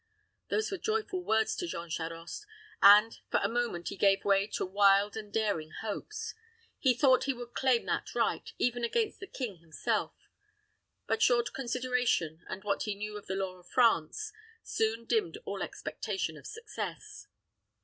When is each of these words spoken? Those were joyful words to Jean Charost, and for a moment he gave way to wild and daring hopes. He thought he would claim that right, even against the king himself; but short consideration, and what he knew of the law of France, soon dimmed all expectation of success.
Those 0.49 0.71
were 0.71 0.79
joyful 0.79 1.23
words 1.23 1.55
to 1.57 1.67
Jean 1.67 1.87
Charost, 1.91 2.47
and 2.81 3.19
for 3.29 3.39
a 3.43 3.47
moment 3.47 3.89
he 3.89 3.95
gave 3.95 4.25
way 4.25 4.47
to 4.47 4.65
wild 4.65 5.15
and 5.15 5.31
daring 5.31 5.69
hopes. 5.81 6.33
He 6.79 6.95
thought 6.95 7.25
he 7.25 7.35
would 7.35 7.53
claim 7.53 7.85
that 7.85 8.15
right, 8.15 8.51
even 8.57 8.83
against 8.83 9.19
the 9.19 9.27
king 9.27 9.57
himself; 9.57 10.15
but 11.05 11.21
short 11.21 11.53
consideration, 11.53 12.43
and 12.49 12.63
what 12.63 12.81
he 12.81 12.95
knew 12.95 13.15
of 13.15 13.27
the 13.27 13.35
law 13.35 13.57
of 13.59 13.69
France, 13.69 14.33
soon 14.63 15.05
dimmed 15.05 15.37
all 15.45 15.61
expectation 15.61 16.35
of 16.35 16.47
success. 16.47 17.27